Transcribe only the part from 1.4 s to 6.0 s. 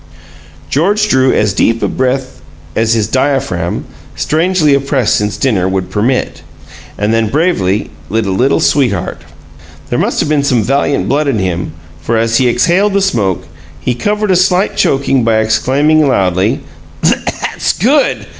deep a breath as his diaphragm, strangely oppressed since dinner, would